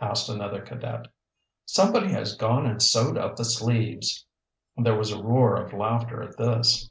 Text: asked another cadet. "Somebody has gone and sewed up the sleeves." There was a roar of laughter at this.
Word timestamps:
asked 0.00 0.28
another 0.28 0.60
cadet. 0.62 1.06
"Somebody 1.64 2.10
has 2.10 2.34
gone 2.34 2.66
and 2.66 2.82
sewed 2.82 3.16
up 3.16 3.36
the 3.36 3.44
sleeves." 3.44 4.26
There 4.76 4.98
was 4.98 5.12
a 5.12 5.22
roar 5.22 5.54
of 5.62 5.72
laughter 5.72 6.20
at 6.24 6.36
this. 6.36 6.90